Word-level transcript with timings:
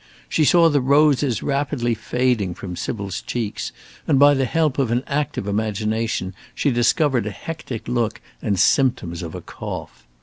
She 0.27 0.45
saw 0.45 0.67
the 0.67 0.81
roses 0.81 1.43
rapidly 1.43 1.93
fading 1.93 2.55
from 2.55 2.75
Sybil's 2.75 3.21
cheeks, 3.21 3.71
and 4.07 4.17
by 4.17 4.33
the 4.33 4.45
help 4.45 4.79
of 4.79 4.89
an 4.89 5.03
active 5.05 5.47
imagination 5.47 6.33
she 6.55 6.71
discovered 6.71 7.27
a 7.27 7.29
hectic 7.29 7.87
look 7.87 8.19
and 8.41 8.57
symptoms 8.59 9.21
of 9.21 9.35
a 9.35 9.41
cough. 9.41 10.07